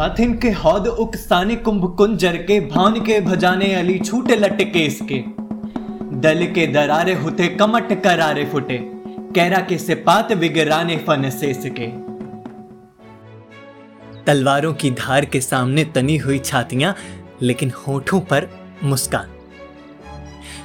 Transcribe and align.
हाथिन 0.00 0.38
के 0.38 0.50
हौद 0.50 0.86
उकसाने 0.86 1.56
कुंभ 1.56 1.96
कुंजर 1.96 2.36
के 2.36 2.60
भान 2.60 3.00
के 3.00 3.20
भजाने 3.20 3.74
अली 3.74 3.98
छूटे 3.98 4.36
लट 4.36 4.62
केस 4.62 5.00
के। 5.02 5.18
दल 6.20 6.46
के 6.46 6.66
दरारे 6.66 7.14
हुते 7.14 7.48
कमट 7.48 8.02
करारे 8.02 8.44
फुटे, 8.44 8.78
कैरा 9.34 9.60
के 9.60 9.78
सिपात 9.78 10.32
विगराने 10.32 10.96
फन 10.96 11.30
सेस 11.30 11.62
के। 11.66 11.86
तलवारों 14.22 14.74
की 14.74 14.90
धार 14.90 15.24
के 15.24 15.40
सामने 15.40 15.84
तनी 15.84 16.16
हुई 16.16 16.38
छातियाँ, 16.38 16.94
लेकिन 17.42 17.70
होठों 17.70 18.20
पर 18.20 18.48
मुस्कान। 18.84 19.30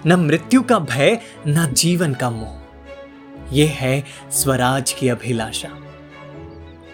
न 0.06 0.16
मृत्यु 0.16 0.62
का 0.62 0.80
भय, 0.80 1.20
न 1.48 1.74
जीवन 1.74 2.14
का 2.14 2.30
मोह। 2.30 3.54
यह 3.54 3.72
है 3.72 4.04
स्वराज 4.32 4.92
की 4.92 5.10
अभिलाषा। 5.10 5.70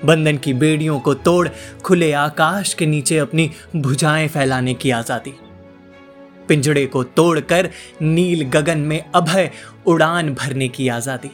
बंधन 0.06 0.38
की 0.38 0.54
बेड़ियों 0.54 1.00
को 1.00 1.14
तोड़ 1.14 1.48
खुले 1.84 2.12
आकाश 2.12 2.74
के 2.74 2.86
नीचे 2.86 3.18
अपनी 3.18 3.50
भुजाएँ 3.76 4.28
फैलाने 4.28 4.74
की 4.74 4.92
आज़ादी। 4.92 5.34
पिंजड़े 6.48 6.86
को 6.86 7.04
तोड़कर 7.04 7.70
नील 8.02 8.44
गगन 8.44 8.80
में 8.80 9.04
अभय 9.16 9.52
उड़ान 9.86 10.34
भरने 10.34 10.68
की 10.68 10.88
आज़ादी। 10.88 11.32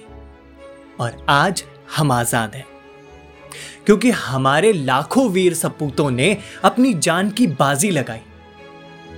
और 0.99 1.25
आज 1.29 1.63
हम 1.97 2.11
आज़ाद 2.11 2.55
हैं। 2.55 2.65
क्योंकि 3.85 4.09
हमारे 4.11 4.73
लाखों 4.73 5.29
वीर 5.29 5.53
सपूतों 5.53 6.09
ने 6.11 6.37
अपनी 6.63 6.93
जान 6.93 7.29
की 7.29 7.47
बाजी 7.47 7.89
लगाई, 7.91 8.21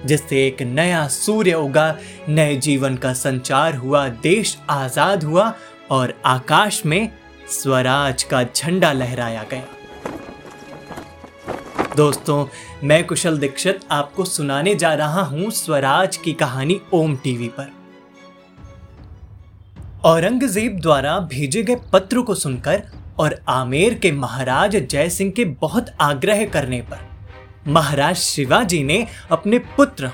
जिससे 0.06 0.46
एक 0.48 0.62
नया 0.62 1.08
सूर्य 1.08 1.54
उगा, 1.54 1.96
नए 2.30 2.56
जीवन 2.56 2.96
का 2.96 3.14
संचार 3.14 3.76
हुआ, 3.76 4.08
देश 4.08 4.58
आज़ाद 4.70 5.24
हुआ 5.24 5.54
और 5.92 6.14
आकाश 6.26 6.86
में 6.86 7.12
स्वराज 7.52 8.24
का 8.24 8.44
झंडा 8.46 8.92
लहराया 8.94 9.44
गया। 9.44 9.64
दोस्तों, 11.96 12.46
मैं 12.84 13.04
कुशल 13.08 13.38
दीक्षित 13.38 13.80
आपको 13.92 14.26
सुनाने 14.26 14.76
जा 14.76 14.94
रहा 14.94 15.22
हूँ 15.22 15.50
स्वराज 15.52 16.18
की 16.18 16.34
कहानी 16.34 16.80
ओम 16.94 17.16
टीवी 17.16 17.48
पर। 17.50 17.72
औरंगज़ेब 20.06 20.80
द्वारा 20.80 21.18
भेजे 21.30 21.64
गए 21.64 21.76
पत्र 21.94 22.22
को 22.22 22.36
सुनकर 22.36 22.84
और 23.20 23.40
आमेर 23.50 23.94
के 23.94 24.12
महाराज 24.12 24.76
जय 24.78 25.10
सिंह 25.10 25.32
के 25.32 25.46
बहुत 25.46 25.90
आग्रह 26.02 26.46
करने 26.46 26.82
पर, 26.82 27.00
महाराज 27.68 28.16
शिवाजी 28.18 28.84
ने 28.84 29.06
अपने 29.32 29.60
पुत्र 29.78 30.12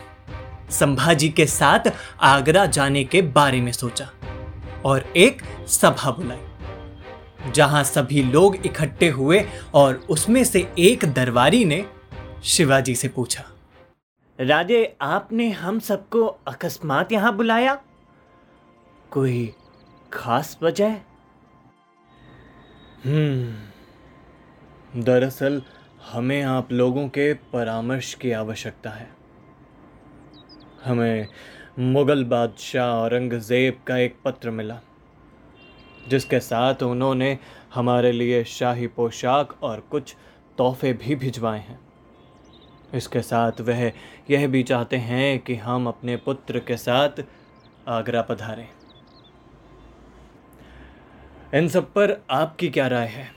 संभाजी 0.72 1.30
के 1.30 1.46
साथ 1.46 1.92
आगरा 2.24 2.66
जाने 2.68 3.04
के 3.04 3.22
बारे 3.22 3.62
में 3.62 3.72
सोचा 3.72 4.09
और 4.86 5.06
एक 5.18 5.42
सभा 5.70 6.12
बुलाई। 6.12 6.38
जहाँ 7.52 7.84
सभी 7.84 8.24
लोग 8.24 8.56
इकट्ठे 8.66 9.10
हुए 9.10 9.44
और 9.74 9.96
उसमें 10.10 10.44
से 10.44 10.68
एक 10.80 11.06
दरबारी 11.06 11.66
ने 11.66 11.86
शिवाजी 12.44 12.96
से 12.96 13.08
पूछा, 13.08 13.44
राजे, 14.40 14.96
आपने 15.02 15.50
हम 15.50 15.80
सबको 15.80 16.26
अकस्मात 16.48 17.12
यहाँ 17.12 17.36
बुलाया? 17.38 17.76
कोई 19.12 19.54
खास 20.14 20.58
वजह? 20.62 20.96
हम्म 23.06 25.04
दरअसल 25.04 25.62
हमें 26.12 26.42
आप 26.44 26.72
लोगों 26.72 27.08
के 27.09 27.34
परामर्श 27.54 28.14
की 28.14 28.32
आवश्यकता 28.32 28.90
है। 28.90 29.08
हमें 30.86 31.28
मुगल 31.80 32.24
बादशाह 32.24 32.88
औरंगज़ेब 32.96 33.80
का 33.88 33.98
एक 33.98 34.16
पत्र 34.26 34.52
मिला। 34.52 34.80
जिसके 36.08 36.39
साथ 36.39 36.84
उन्होंने 36.84 37.39
हमारे 37.73 38.11
लिए 38.11 38.44
शाही 38.44 38.88
पोशाक 38.88 39.64
और 39.64 39.80
कुछ 39.80 40.16
तोहफे 40.58 40.94
भी 40.94 41.16
भिजवाए 41.16 41.59
हैं। 41.59 41.80
इसके 42.94 43.22
साथ 43.22 43.52
वह 43.62 43.91
यह 44.30 44.47
भी 44.47 44.63
चाहते 44.63 44.97
हैं 44.97 45.40
कि 45.40 45.56
हम 45.56 45.88
अपने 45.88 46.18
पुत्र 46.18 46.59
के 46.59 46.78
साथ 46.78 47.09
आगरा 47.88 48.22
पधारें। 48.22 48.68
इन 51.53 51.68
सब 51.68 51.94
पर 51.94 52.24
आपकी 52.31 52.69
क्या 52.69 52.88
राय 52.88 53.07
है? 53.07 53.35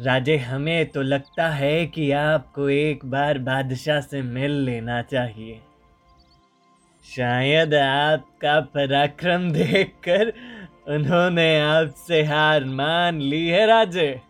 राजे, 0.00 0.36
हमें 0.36 0.86
तो 0.86 1.02
लगता 1.02 1.48
है 1.48 1.86
कि 1.86 2.10
आपको 2.10 2.70
एक 2.70 3.04
बार 3.04 3.38
बादशाह 3.38 4.00
से 4.00 4.22
मिल 4.22 4.50
लेना 4.50 5.02
चाहिए। 5.02 5.60
शायद 7.16 7.74
आपका 7.74 8.60
पराक्रम 8.60 9.50
देखकर 9.50 10.32
उन्होंने 10.86 11.60
आपसे 11.60 12.22
हार 12.22 12.64
मान 12.64 13.20
ली 13.20 13.46
है 13.46 13.66
राजे। 13.66 14.20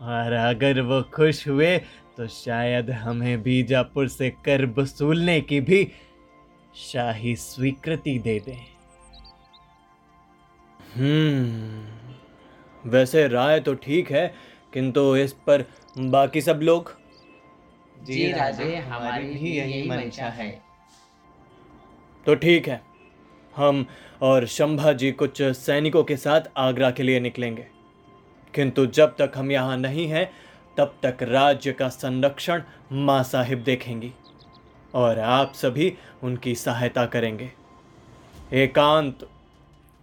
और 0.00 0.32
अगर 0.32 0.80
वो 0.80 1.02
खुश 1.14 1.46
हुए 1.48 1.76
तो 2.16 2.26
शायद 2.26 2.90
हमें 2.90 3.42
बीजापुर 3.42 4.08
से 4.08 4.30
कर 4.44 4.64
वसूलने 4.78 5.40
की 5.40 5.60
भी 5.60 5.90
शाही 6.76 7.34
स्वीकृति 7.36 8.18
दे 8.18 8.38
दें। 8.40 8.64
हम्म 10.96 12.90
वैसे 12.90 13.26
राय 13.28 13.60
तो 13.60 13.74
ठीक 13.74 14.10
है 14.10 14.26
किंतु 14.72 15.16
इस 15.16 15.32
पर 15.46 15.64
बाकी 15.98 16.40
सब 16.40 16.60
लोग? 16.62 16.92
जी 18.04 18.30
राजे 18.32 18.76
हमारी 18.76 19.26
भी 19.28 19.56
यही 19.58 19.88
मंशा 19.90 20.28
है। 20.28 20.50
तो 22.26 22.34
ठीक 22.34 22.68
है। 22.68 22.87
हम 23.58 23.86
और 24.22 24.46
शंभा 24.46 24.92
जी 24.92 25.12
कुछ 25.12 25.42
सैनिकों 25.42 26.04
के 26.04 26.16
साथ 26.16 26.40
आगरा 26.56 26.90
के 26.90 27.02
लिए 27.02 27.20
निकलेंगे। 27.20 27.66
किंतु 28.54 28.86
जब 28.86 29.06
तक 29.06 29.32
हम 29.36 29.52
यहाँ 29.52 29.76
नहीं 29.76 30.06
हैं, 30.06 30.30
तब 30.76 30.94
तक 31.02 31.16
राज्य 31.22 31.72
का 31.72 31.88
संरक्षण 31.88 32.62
माँ 32.92 33.22
साहिब 33.22 33.62
देखेंगी 33.62 34.12
और 34.94 35.18
आप 35.18 35.52
सभी 35.54 35.92
उनकी 36.22 36.54
सहायता 36.54 37.06
करेंगे। 37.06 37.50
एकांत। 38.52 39.28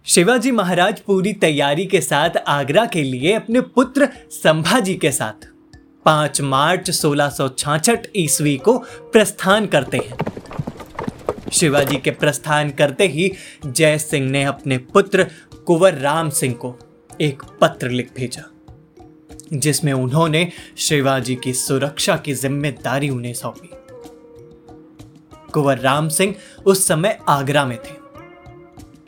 शिवाजी 0.04 0.50
महाराज 0.50 1.00
पूरी 1.00 1.32
तैयारी 1.32 1.86
के 1.86 2.00
साथ 2.00 2.30
आगरा 2.48 2.86
के 2.86 3.02
लिए 3.02 3.32
अपने 3.32 3.60
पुत्र 3.60 4.08
संभाजी 4.30 4.94
के 4.94 5.12
साथ 5.12 5.48
5 6.04 6.40
मार्च 6.40 6.90
सोलह 6.90 7.30
ईस्वी 8.16 8.56
को 8.56 8.78
प्रस्थान 9.12 9.66
करते 9.66 9.96
हैं। 9.96 10.35
शिवाजी 11.52 11.96
के 11.96 12.10
प्रस्थान 12.10 12.70
करते 12.70 13.06
ही 13.08 13.30
जय 13.66 13.98
सिंह 13.98 14.30
ने 14.30 14.42
अपने 14.44 14.78
पुत्र 14.78 15.26
कुंवर 15.66 15.94
राम 15.94 16.30
सिंह 16.30 16.54
को 16.54 16.74
एक 17.20 17.42
पत्र 17.60 17.90
लिख 17.90 18.10
भेजा, 18.16 18.42
जिसमें 19.52 19.92
उन्होंने 19.92 20.48
शिवाजी 20.78 21.34
की 21.34 21.52
सुरक्षा 21.52 22.16
की 22.16 22.34
ज़िम्मेदारी 22.34 23.08
उन्हें 23.08 23.32
सौंपी। 23.34 23.70
कुंवर 25.52 25.78
राम 25.78 26.08
सिंह 26.08 26.34
उस 26.66 26.86
समय 26.86 27.18
आगरा 27.28 27.64
में 27.64 27.78
थे। 27.78 27.94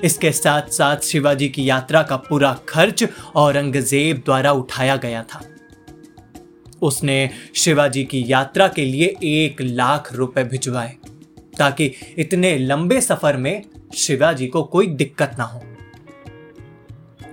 इसके 0.04 0.32
साथ 0.32 0.68
साथ 0.68 0.96
शिवाजी 0.96 1.48
की 1.48 1.68
यात्रा 1.68 2.02
का 2.02 2.16
पूरा 2.18 2.52
खर्च 2.68 3.04
औरंगज़ेब 3.36 4.22
द्वारा 4.24 4.52
उठाया 4.52 4.96
गया 4.96 5.22
था। 5.22 5.42
उसने 6.82 7.30
शिवाजी 7.54 8.04
की 8.04 8.24
यात्रा 8.28 8.68
के 8.68 8.84
लिए 8.84 9.14
एक 9.24 9.62
लाख 9.62 10.12
रुपए 10.12 10.44
भिजवाए। 10.44 10.94
ताकि 11.58 11.92
इतने 12.18 12.56
लंबे 12.58 13.00
सफ़र 13.00 13.36
में 13.36 13.62
शिवाजी 13.96 14.46
को 14.46 14.62
कोई 14.64 14.86
दिक्कत 14.86 15.34
ना 15.38 15.44
हो। 15.44 15.62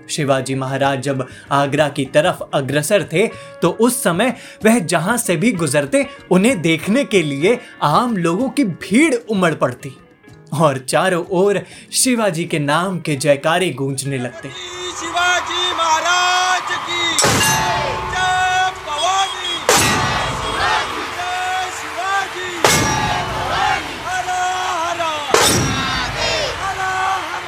शिवाजी 0.09 0.56
महाराज 0.56 1.02
जब 1.02 1.25
आगरा 1.52 1.88
की 1.90 2.06
तरफ़ 2.06 2.44
अग्रसर 2.53 3.03
थे 3.13 3.28
तो 3.62 3.69
उस 3.72 4.02
समय 4.03 4.34
वह 4.66 4.80
जहाँ 4.80 5.18
से 5.18 5.36
भी 5.36 5.52
गुजरते, 5.52 6.06
उन्हें 6.31 6.62
देखने 6.62 7.03
के 7.06 7.22
लिए 7.24 7.58
आम 7.84 8.18
लोगों 8.18 8.50
की 8.50 8.63
भीड़ 8.63 9.13
उमड़ 9.16 9.53
पड़ती 9.53 9.96
और 10.53 10.78
चारों 10.80 11.24
ओर 11.31 11.62
शिवाजी 11.94 12.46
के 12.46 12.59
नाम 12.59 13.00
के 13.00 13.16
जयकारे 13.16 13.69
गूंजने 13.72 14.18
लगते। 14.18 14.50
शिवाजी 14.50 15.74
महाराज! 15.74 16.35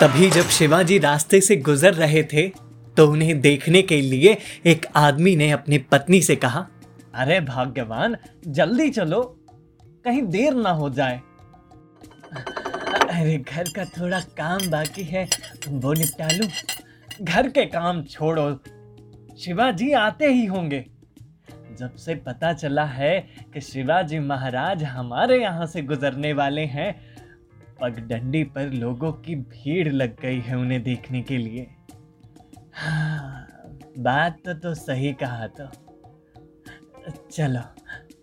तभी 0.02 0.30
जब 0.30 0.50
शिवाजी 0.50 0.98
रास्ते 1.00 1.40
से 1.42 1.56
गुजर 1.58 1.94
रहे 1.94 2.22
थे 2.24 2.48
तो 2.98 3.08
उन्हें 3.12 3.40
देखने 3.42 3.82
के 3.82 4.00
लिए 4.02 4.36
एक 4.66 4.86
आदमी 4.96 5.36
ने 5.36 5.50
अपनी 5.52 5.78
पत्नी 5.92 6.22
से 6.22 6.36
कहा, 6.36 6.66
अरे 7.16 7.40
भाग्यवान, 7.42 8.18
जल्दी 8.48 8.90
चलो, 8.90 9.22
कहीं 10.06 10.22
देर 10.22 10.54
ना 10.54 10.70
हो 10.70 10.90
जाए। 10.90 11.22
अरे 13.10 13.38
घर 13.38 13.70
का 13.76 13.86
थोड़ा 13.98 14.20
काम 14.38 14.70
बाकी 14.72 15.04
है 15.04 15.28
वो 15.68 15.94
निपटा 15.94 16.28
लूँ। 16.28 16.48
घर 17.22 17.50
के 17.50 17.66
काम 17.66 18.04
छोड़ो, 18.04 18.50
शिवाजी 19.40 19.92
आते 19.94 20.28
ही 20.28 20.46
होंगे। 20.46 20.86
जब 21.80 21.96
से 21.96 22.16
पता 22.16 22.54
चला 22.54 22.86
है 22.86 23.20
कि 23.54 23.62
शिवाजी 23.62 24.20
महाराज 24.20 24.84
हमारे 24.84 25.42
यहाँ 25.42 25.66
से 25.66 25.82
गुजरने 25.82 26.34
वाले 26.34 26.66
हैं 26.68 26.96
पगडंडी 27.82 28.44
पर 28.44 28.70
लोगों 28.74 29.12
की 29.12 29.36
भीड़ 29.36 29.90
लग 29.90 30.22
गई 30.22 30.40
है 30.40 30.58
उन्हें 30.58 30.84
देखने 30.84 31.22
के 31.22 31.38
लिए। 31.38 31.68
हाँ, 32.74 33.48
बात 34.00 34.38
तो, 34.46 34.54
तो 34.54 34.74
सही 34.74 35.14
कहा 35.14 35.48
तो। 35.48 35.70
चलो 37.32 37.62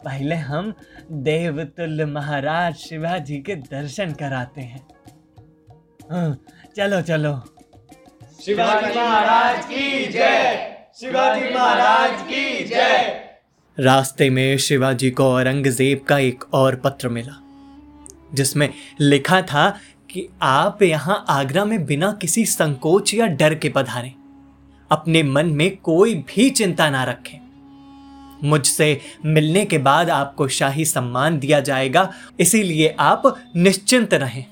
पहले 0.04 0.34
हम 0.34 0.74
देवतुल्य 1.12 2.04
महाराज 2.04 2.74
शिवाजी 2.74 3.38
के 3.40 3.54
दर्शन 3.54 4.12
कराते 4.12 4.60
हैं। 4.60 4.86
हाँ, 6.10 6.38
चलो 6.76 7.00
चलो। 7.02 7.34
शिवाजी 8.42 8.98
महाराज 9.00 9.64
की 9.64 10.12
जय। 10.12 10.70
शिवाजी 11.00 11.54
महाराज 11.54 12.22
की 12.22 12.64
जय। 12.64 13.20
रास्ते 13.78 14.30
में 14.30 14.58
शिवाजी 14.58 15.10
को 15.10 15.24
औरंगज़ेब 15.24 16.04
का 16.08 16.18
एक 16.18 16.44
और 16.54 16.76
पत्र 16.76 17.08
मिला। 17.08 17.40
जिसमें 18.34 18.74
लिखा 19.00 19.42
था 19.42 19.70
कि 20.10 20.28
आप 20.42 20.82
यहाँ 20.82 21.24
आगरा 21.28 21.64
में 21.64 21.86
बिना 21.86 22.12
किसी 22.12 22.44
संकोच 22.46 23.14
या 23.14 23.26
डर 23.26 23.54
के 23.54 23.68
पधारें। 23.68 24.12
अपने 24.90 25.22
मन 25.22 25.46
में 25.46 25.76
कोई 25.76 26.14
भी 26.14 26.50
चिंता 26.50 26.90
ना 26.90 27.04
रखें। 27.04 27.38
मुझसे 28.44 29.00
मिलने 29.26 29.64
के 29.64 29.78
बाद 29.78 30.10
आपको 30.10 30.48
शाही 30.48 30.84
सम्मान 30.84 31.38
दिया 31.38 31.60
जाएगा, 31.60 32.12
इसीलिए 32.40 32.96
आप 32.98 33.22
निश्चिंत 33.56 34.14
रहें। 34.14 34.44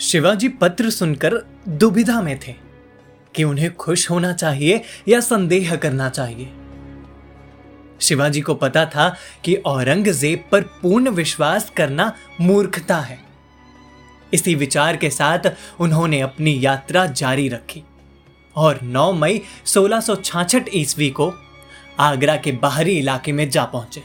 शिवाजी 0.00 0.48
पत्र 0.48 0.90
सुनकर 0.90 1.34
दुविधा 1.68 2.22
में 2.22 2.38
थे 2.38 2.54
कि 3.34 3.44
उन्हें 3.44 3.74
खुश 3.74 4.10
होना 4.10 4.32
चाहिए 4.32 4.82
या 5.08 5.20
संदेह 5.20 5.76
करना 5.76 6.08
चाहिए। 6.08 6.52
शिवाजी 8.00 8.40
को 8.40 8.54
पता 8.54 8.84
था 8.86 9.08
कि 9.44 9.54
औरंगज़ेब 9.56 10.44
पर 10.52 10.62
पूर्ण 10.82 11.10
विश्वास 11.10 11.70
करना 11.70 12.12
मूर्खता 12.40 12.96
है। 12.96 13.18
इसी 14.32 14.54
विचार 14.54 14.96
के 14.96 15.10
साथ 15.10 15.50
उन्होंने 15.80 16.20
अपनी 16.20 16.58
यात्रा 16.60 17.06
जारी 17.06 17.48
रखी 17.48 17.82
और 18.56 18.80
9 18.82 19.12
मई 19.12 19.40
सोलह 19.64 20.64
ईस्वी 20.74 21.10
को 21.10 21.32
आगरा 22.00 22.36
के 22.36 22.52
बाहरी 22.52 22.98
इलाके 22.98 23.32
में 23.32 23.48
जा 23.50 23.64
पहुँचे, 23.64 24.02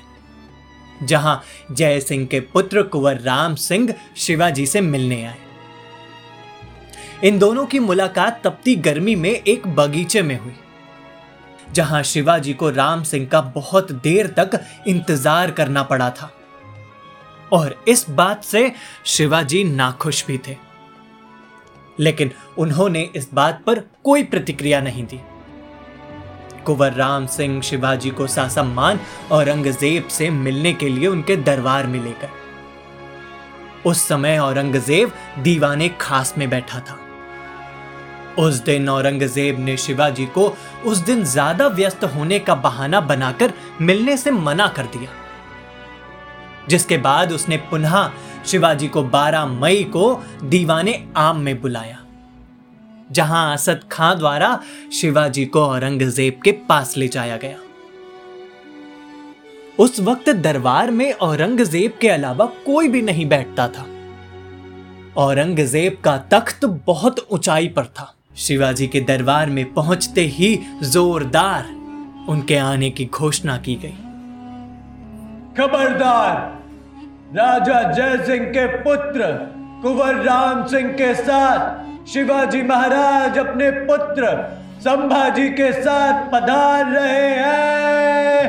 जहाँ 1.03 1.41
जय 1.71 1.99
सिंह 1.99 2.25
के 2.25 2.39
पुत्र 2.39 2.83
कुंवर 2.83 3.19
राम 3.19 3.55
सिंह 3.55 3.93
शिवाजी 4.17 4.65
से 4.65 4.81
मिलने 4.81 5.23
आए। 5.25 5.37
इन 7.23 7.39
दोनों 7.39 7.65
की 7.65 7.79
मुलाकात 7.79 8.41
तपती 8.43 8.75
गर्मी 8.75 9.15
में 9.15 9.31
एक 9.31 9.67
बगीचे 9.67 10.21
में 10.21 10.39
हुई। 10.39 10.53
जहाँ 11.73 12.01
शिवाजी 12.03 12.53
को 12.53 12.69
राम 12.69 13.03
सिंह 13.03 13.25
का 13.25 13.41
बहुत 13.55 13.91
देर 13.91 14.27
तक 14.39 14.59
इंतज़ार 14.87 15.51
करना 15.51 15.83
पड़ा 15.83 16.09
था। 16.11 16.31
और 17.51 17.83
इस 17.87 18.09
बात 18.09 18.43
से 18.43 18.71
शिवाजी 19.05 19.63
नाखुश 19.63 20.25
भी 20.25 20.37
थे। 20.37 20.55
लेकिन 21.99 22.31
उन्होंने 22.57 23.01
इस 23.15 23.29
बात 23.33 23.63
पर 23.65 23.79
कोई 24.03 24.23
प्रतिक्रिया 24.23 24.81
नहीं 24.81 25.03
दी। 25.03 25.19
कुंवर 26.65 26.93
राम 26.93 27.25
सिंह 27.27 27.61
शिवाजी 27.61 28.09
को 28.09 28.27
सासम्मान 28.27 28.99
औरंगज़ेब 29.31 30.07
से 30.07 30.29
मिलने 30.29 30.73
के 30.73 30.89
लिए 30.89 31.07
उनके 31.07 31.35
दरबार 31.35 31.87
में 31.87 31.99
ले 31.99 32.11
गए 32.11 32.29
उस 33.85 34.07
समय 34.07 34.37
औरंगज़ेब 34.39 35.11
दीवाने 35.39 35.89
खास 36.01 36.33
में 36.37 36.49
बैठा 36.49 36.79
था। 36.79 36.97
उस 38.37 38.55
दिन 38.63 38.89
औरंगज़ेब 38.89 39.59
ने 39.59 39.75
शिवाजी 39.77 40.25
को 40.27 40.53
उस 40.85 40.97
दिन 40.97 41.23
ज़्यादा 41.25 41.67
व्यस्त 41.69 42.03
होने 42.15 42.39
का 42.39 42.55
बहाना 42.57 43.01
बनाकर 43.01 43.53
मिलने 43.81 44.17
से 44.17 44.31
मना 44.31 44.67
कर 44.67 44.85
दिया। 44.87 45.09
जिसके 46.69 46.97
बाद 46.97 47.31
उसने 47.31 47.57
पुनः 47.69 48.09
शिवाजी 48.45 48.87
को 48.87 49.03
12 49.05 49.45
मई 49.45 49.83
को 49.83 50.13
दीवाने 50.43 50.93
आम 51.17 51.39
में 51.39 51.59
बुलाया, 51.61 51.97
जहाँ 53.11 53.53
असद 53.53 53.81
खां 53.91 54.17
द्वारा 54.17 54.59
शिवाजी 54.93 55.45
को 55.45 55.65
औरंगज़ेब 55.65 56.39
के 56.43 56.51
पास 56.69 56.97
ले 56.97 57.07
जाया 57.07 57.37
गया। 57.37 57.57
उस 59.79 59.99
वक्त 59.99 60.29
दरबार 60.29 60.91
में 60.91 61.11
औरंगज़ेब 61.13 61.97
के 62.01 62.09
अलावा 62.09 62.45
कोई 62.65 62.87
भी 62.87 63.01
नहीं 63.01 63.25
बैठता 63.25 63.67
था। 63.67 63.85
औरंगज़ेब 65.17 65.97
का 66.03 66.17
तख्त 66.31 66.65
बहुत 66.87 67.19
ऊंचाई 67.31 67.67
पर 67.67 67.85
था। 67.89 68.13
शिवाजी 68.39 68.87
के 68.87 68.99
दरबार 69.01 69.49
में 69.49 69.73
पहुँचते 69.73 70.21
ही 70.33 70.49
जोरदार 70.83 71.65
उनके 72.29 72.57
आने 72.57 72.89
की 72.89 73.05
घोषणा 73.05 73.57
की 73.57 73.75
गई। 73.75 73.97
खबरदार 75.57 76.37
राजा 77.35 77.81
जय 77.91 78.25
सिंह 78.25 78.45
के 78.45 78.65
पुत्र 78.77 79.27
कुंवर 79.83 80.15
राम 80.15 80.65
सिंह 80.67 80.89
के 80.93 81.13
साथ 81.15 82.07
शिवाजी 82.07 82.61
महाराज 82.61 83.37
अपने 83.37 83.69
पुत्र 83.71 84.31
संभाजी 84.81 85.49
के 85.49 85.71
साथ 85.73 86.25
पधार 86.31 86.91
रहे 86.91 87.29
हैं। 87.35 88.47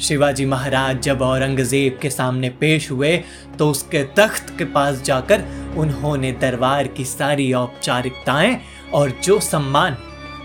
शिवाजी 0.00 0.44
महाराज 0.46 1.00
जब 1.02 1.22
औरंगज़ेब 1.22 1.98
के 2.02 2.10
सामने 2.10 2.48
पेश 2.60 2.90
हुए 2.90 3.16
तो 3.58 3.70
उसके 3.70 4.02
तख्त 4.16 4.54
के 4.58 4.64
पास 4.72 5.02
जाकर 5.02 5.44
उन्होंने 5.76 6.32
दरबार 6.32 6.86
की 6.86 7.04
सारी 7.04 7.52
औपचारिकताएँ 7.52 8.58
और 8.94 9.10
जो 9.24 9.38
सम्मान 9.40 9.96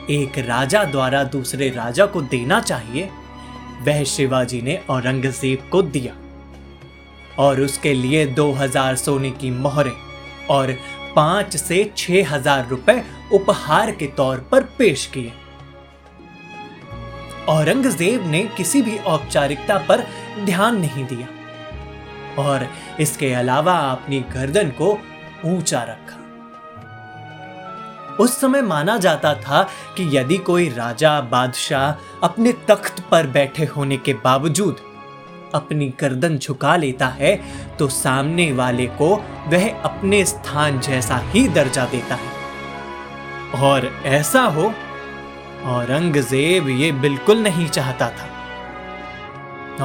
एक 0.10 0.38
राजा 0.39 0.83
द्वारा 0.83 1.24
दूसरे 1.24 1.69
राजा 1.69 2.06
को 2.06 2.22
देना 2.22 2.60
चाहिए, 2.60 3.10
वह 3.81 4.04
शिवाजी 4.04 4.62
ने 4.62 4.80
औरंगज़ेब 4.89 5.69
को 5.72 5.81
दिया। 5.81 6.13
और 7.39 7.62
उसके 7.62 7.94
लिए 7.94 8.25
2000 8.25 8.95
सोने 8.95 9.31
की 9.31 9.51
मोहरें 9.51 9.92
और 10.50 10.75
पाँच 11.16 11.56
से 11.56 11.92
छह 11.98 12.34
हज़ार 12.36 12.68
रुपए 12.68 13.01
उपहार 13.34 13.92
के 13.92 14.07
तौर 14.07 14.38
पर 14.51 14.63
पेश 14.77 15.06
किए। 15.06 15.31
औरंगज़ेब 17.50 18.27
ने 18.27 18.44
किसी 18.57 18.81
भी 18.81 18.98
औपचारिकता 18.98 19.77
पर 19.77 20.04
ध्यान 20.45 20.77
नहीं 20.77 21.06
दिया। 21.06 21.27
और 22.44 22.68
इसके 23.00 23.34
अलावा 23.34 23.74
अपनी 23.74 24.19
गर्दन 24.19 24.69
को 24.69 24.94
ऊँचा 25.45 25.81
रखा। 25.83 26.17
उस 28.19 28.39
समय 28.41 28.61
माना 28.61 28.97
जाता 28.97 29.33
था 29.35 29.61
कि 29.97 30.09
यदि 30.17 30.38
कोई 30.38 30.69
राजा, 30.69 31.19
बादशाह 31.21 32.25
अपने 32.27 32.51
तख्त 32.67 33.03
पर 33.11 33.27
बैठे 33.27 33.65
होने 33.65 33.97
के 33.97 34.13
बावजूद 34.13 34.77
अपनी 35.55 35.88
गर्दन 35.99 36.38
झुका 36.38 36.75
लेता 36.75 37.07
है 37.07 37.35
तो 37.79 37.88
सामने 37.88 38.51
वाले 38.51 38.85
को 38.99 39.15
वह 39.47 39.69
अपने 39.81 40.23
स्थान 40.25 40.79
जैसा 40.79 41.17
ही 41.25 41.47
दर्जा 41.47 41.85
देता 41.85 42.15
है। 42.15 42.29
और 43.63 43.91
ऐसा 44.05 44.41
हो, 44.48 44.74
औरंगज़ेब 45.67 46.69
ये 46.69 46.91
बिल्कुल 46.91 47.38
नहीं 47.38 47.67
चाहता 47.69 48.10
था। 48.10 48.27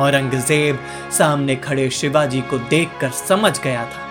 औरंगज़ेब 0.01 0.79
सामने 1.13 1.57
खड़े 1.57 1.89
शिवाजी 1.91 2.41
को 2.41 2.59
देखकर 2.59 3.11
समझ 3.11 3.59
गया 3.61 3.85
था। 3.85 4.06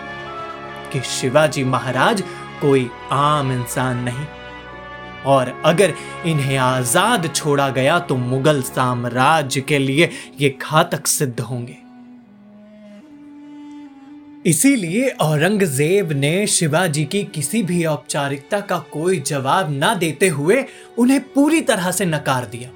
कि 0.96 1.02
शिवाजी 1.10 1.64
महाराज 1.66 2.24
कोई 2.62 2.90
आम 3.12 3.52
इंसान 3.52 4.04
नहीं। 4.04 4.26
और 5.26 5.50
अगर 5.66 5.94
इन्हें 6.26 6.58
आज़ाद 6.58 7.34
छोड़ा 7.36 7.70
गया 7.70 8.00
तो 8.00 8.16
मुगल 8.18 8.62
साम्राज्य 8.62 9.62
के 9.62 9.78
लिए 9.80 10.10
ये 10.42 10.50
घातक 10.62 11.08
सिद्ध 11.08 11.40
होंगे। 11.40 11.78
इसीलिए 14.46 15.10
औरंगज़ेब 15.22 16.12
ने 16.12 16.46
शिवाजी 16.48 17.04
की 17.06 17.24
किसी 17.26 17.62
भी 17.64 17.84
औपचारिकता 17.86 18.60
का 18.60 18.78
कोई 18.92 19.20
जवाब 19.20 19.72
ना 19.72 19.94
देते 19.96 20.28
हुए 20.28 20.64
उन्हें 20.98 21.20
पूरी 21.30 21.62
तरह 21.62 21.92
से 21.92 22.06
नकार 22.06 22.46
दिया। 22.46 22.70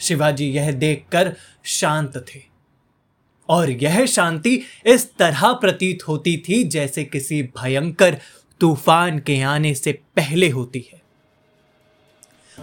शिवाजी 0.00 0.50
यह 0.50 0.70
देखकर 0.72 1.32
शांत 1.64 2.24
थे। 2.28 2.51
और 3.48 3.70
यह 3.70 4.06
शांति 4.06 4.62
इस 4.86 5.16
तरह 5.16 5.52
प्रतीत 5.52 6.08
होती 6.08 6.36
थी 6.48 6.64
जैसे 6.64 7.04
किसी 7.04 7.42
भयंकर 7.42 8.16
तूफ़ान 8.60 9.18
के 9.18 9.40
आने 9.42 9.74
से 9.74 9.92
पहले 9.92 10.48
होती 10.48 10.84
है। 10.92 11.00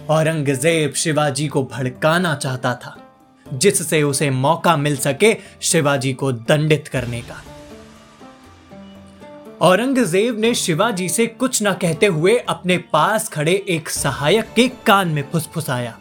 औरंगज़ेब 0.08 0.92
शिवाजी 0.92 1.48
को 1.48 1.62
भड़काना 1.62 2.34
चाहता 2.34 2.74
था, 2.74 2.96
जिससे 3.46 4.02
उसे 4.02 4.30
मौका 4.30 4.76
मिल 4.76 4.96
सके 4.96 5.36
शिवाजी 5.62 6.12
को 6.12 6.32
दंडित 6.32 6.88
करने 6.88 7.20
का। 7.20 7.42
औरंगज़ेब 9.60 10.38
ने 10.38 10.54
शिवाजी 10.54 11.08
से 11.08 11.26
कुछ 11.26 11.62
न 11.62 11.72
कहते 11.72 12.06
हुए 12.06 12.36
अपने 12.38 12.78
पास 12.78 13.28
खड़े 13.28 13.64
एक 13.68 13.88
सहायक 13.88 14.52
के 14.56 14.68
कान 14.86 15.08
में 15.08 15.22
फुसफुसाया। 15.32 15.98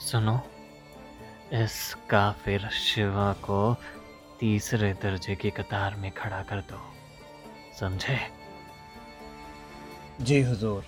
सुनो। 0.00 0.40
इस 1.54 1.94
काफिर 2.10 2.68
शिवा 2.68 3.32
को 3.32 3.76
तीसरे 4.40 4.92
दर्जे 4.92 5.34
की 5.34 5.50
कतार 5.50 5.94
में 5.94 6.10
खड़ा 6.10 6.42
कर 6.42 6.60
दो, 6.60 6.80
समझे? 7.80 8.18
जी 10.20 10.40
हुजूर। 10.42 10.84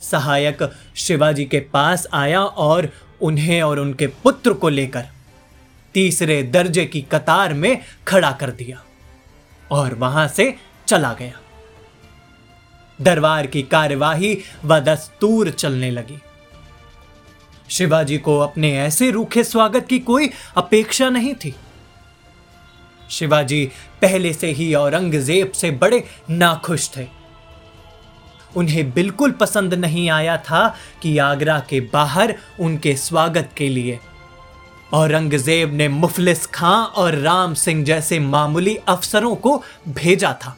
सहायक 0.00 0.58
शिवाजी 0.96 1.44
के 1.44 1.60
पास 1.60 2.06
आया 2.12 2.42
और 2.42 2.90
उन्हें 3.22 3.62
और 3.62 3.78
उनके 3.78 4.06
पुत्र 4.06 4.52
को 4.52 4.68
लेकर 4.68 5.06
तीसरे 5.94 6.42
दर्जे 6.42 6.86
की 6.86 7.02
कतार 7.02 7.54
में 7.54 7.82
खड़ा 8.08 8.32
कर 8.32 8.50
दिया 8.50 8.84
और 9.70 9.94
वहाँ 9.94 10.28
से 10.28 10.54
चला 10.86 11.12
गया। 11.14 11.40
दरबार 13.00 13.46
की 13.46 13.62
कार्यवाही 13.62 14.38
व 14.64 14.80
दस्तूर 14.80 15.50
चलने 15.50 15.90
लगी। 15.90 16.18
शिवाजी 17.70 18.18
को 18.18 18.38
अपने 18.38 18.78
ऐसे 18.78 19.10
रूखे 19.10 19.44
स्वागत 19.44 19.86
की 19.86 19.98
कोई 19.98 20.30
अपेक्षा 20.56 21.08
नहीं 21.08 21.34
थी। 21.34 21.54
शिवाजी 23.10 23.64
पहले 24.02 24.32
से 24.32 24.50
ही 24.50 24.74
औरंगज़ेब 24.74 25.52
से 25.52 25.70
बड़े 25.70 26.04
नाखुश 26.30 26.90
थे। 26.96 27.06
उन्हें 28.56 28.92
बिल्कुल 28.92 29.30
पसंद 29.30 29.74
नहीं 29.74 30.10
आया 30.10 30.36
था 30.36 30.76
कि 31.02 31.18
आगरा 31.18 31.58
के 31.60 31.80
बाहर 31.80 32.34
उनके 32.60 32.96
स्वागत 32.96 33.50
के 33.56 33.68
लिए। 33.68 33.98
औरंगज़ेब 34.94 35.72
ने 35.74 35.88
मुफलिस 35.88 36.46
खां 36.46 36.84
और 36.84 37.14
राम 37.14 37.54
सिंह 37.54 37.84
जैसे 37.84 38.18
मामूली 38.18 38.76
अफसरों 38.76 39.34
को 39.36 39.62
भेजा 39.88 40.32
था। 40.32 40.56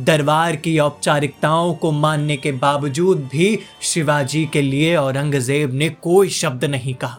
दरबार 0.00 0.56
की 0.56 0.78
औपचारिकताओं 0.78 1.74
को 1.74 1.90
मानने 1.92 2.36
के 2.36 2.52
बावजूद 2.52 3.28
भी 3.32 3.58
शिवाजी 3.82 4.44
के 4.46 4.62
लिए 4.62 4.94
औरंगज़ेब 4.96 5.74
ने 5.74 5.88
कोई 5.88 6.28
शब्द 6.28 6.64
नहीं 6.64 6.94
कहा। 6.94 7.18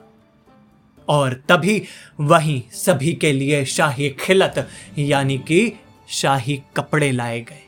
और 1.07 1.33
तभी 1.49 1.81
वहीं 2.19 2.61
सभी 2.71 3.13
के 3.13 3.31
लिए 3.31 3.63
शाही 3.65 4.09
खिलत, 4.19 4.67
यानी 4.99 5.37
कि 5.37 5.71
शाही 6.09 6.61
कपड़े 6.75 7.11
लाए 7.11 7.39
गए, 7.41 7.63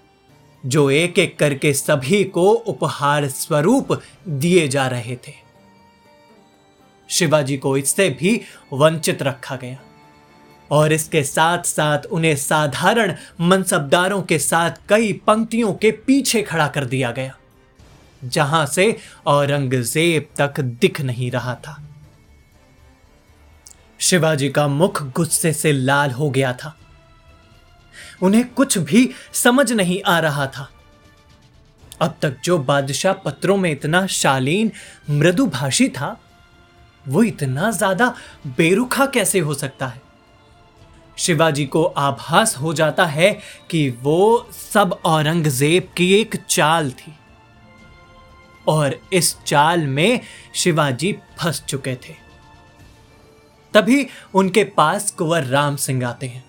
जो 0.63 0.89
एक 0.89 1.19
एक 1.19 1.37
करके 1.39 1.73
सभी 1.73 2.23
को 2.23 2.51
उपहार 2.51 3.27
स्वरूप 3.27 3.99
दिए 4.27 4.67
जा 4.67 4.87
रहे 4.87 5.15
थे। 5.15 5.33
शिवाजी 7.09 7.57
को 7.57 7.77
इससे 7.77 8.09
भी 8.09 8.39
वंचित 8.73 9.23
रखा 9.23 9.55
गया। 9.55 9.77
और 10.71 10.93
इसके 10.93 11.23
साथ 11.23 11.63
साथ 11.65 12.05
उन्हें 12.07 12.35
साधारण 12.35 13.13
मनसबदारों 13.41 14.21
के 14.21 14.39
साथ 14.39 14.79
कई 14.89 15.13
पंक्तियों 15.27 15.73
के 15.73 15.91
पीछे 16.01 16.41
खड़ा 16.41 16.67
कर 16.67 16.85
दिया 16.85 17.11
गया, 17.11 17.33
जहाँ 18.21 18.65
से 18.65 18.95
औरंगज़ेब 19.27 20.27
तक 20.37 20.59
दिख 20.59 21.01
नहीं 21.01 21.31
रहा 21.31 21.55
था। 21.57 21.77
शिवाजी 23.99 24.49
का 24.49 24.67
मुख 24.67 25.01
गुस्से 25.11 25.51
से 25.53 25.71
लाल 25.71 26.11
हो 26.11 26.29
गया 26.29 26.53
था। 26.53 26.75
उन्हें 28.21 28.47
कुछ 28.47 28.77
भी 28.79 29.09
समझ 29.33 29.71
नहीं 29.71 30.01
आ 30.03 30.19
रहा 30.19 30.47
था। 30.47 30.69
अब 32.01 32.15
तक 32.21 32.37
जो 32.43 32.57
बादशाह 32.59 33.13
पत्रों 33.15 33.57
में 33.57 33.69
इतना 33.71 34.05
शालीन, 34.07 34.71
मृदुभाषी 35.09 35.87
था, 35.89 36.17
वो 37.05 37.23
इतना 37.23 37.69
ज़्यादा 37.71 38.13
बेरुखा 38.47 39.05
कैसे 39.05 39.39
हो 39.39 39.53
सकता 39.53 39.87
है? 39.87 40.01
शिवाजी 41.17 41.65
को 41.65 41.83
आभास 41.83 42.55
हो 42.57 42.73
जाता 42.73 43.05
है 43.05 43.31
कि 43.69 43.89
वो 44.01 44.49
सब 44.51 44.99
औरंगज़ेब 45.05 45.89
की 45.97 46.13
एक 46.13 46.35
चाल 46.49 46.91
थी। 46.91 47.13
और 48.67 48.99
इस 49.13 49.35
चाल 49.43 49.79
में 49.79 50.19
शिवाजी 50.55 51.11
फंस 51.39 51.63
चुके 51.63 51.95
थे। 51.95 52.15
तभी 53.73 54.07
उनके 54.33 54.63
पास 54.63 55.11
कुंवर 55.11 55.43
राम 55.43 55.75
सिंह 55.75 56.07
आते 56.07 56.27
हैं, 56.27 56.43